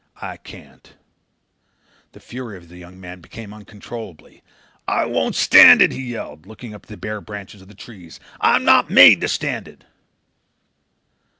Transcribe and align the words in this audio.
I 0.23 0.37
can't." 0.37 0.95
The 2.13 2.19
fury 2.19 2.57
of 2.57 2.69
the 2.69 2.77
young 2.79 2.99
man 2.99 3.21
became 3.21 3.53
uncontrollable. 3.53 4.31
"I 4.87 5.05
won't 5.05 5.35
stand 5.35 5.79
it," 5.79 5.91
he 5.91 6.01
yelled, 6.01 6.47
looking 6.47 6.73
up 6.73 6.85
at 6.85 6.89
the 6.89 6.97
bare 6.97 7.21
branches 7.21 7.61
of 7.61 7.67
the 7.67 7.75
trees. 7.75 8.19
"I'm 8.39 8.65
not 8.65 8.89
made 8.89 9.21
to 9.21 9.27
stand 9.27 9.67
it." 9.67 9.83